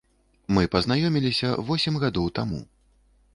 [0.57, 2.65] Мы пазнаёміліся восем гадоў таму.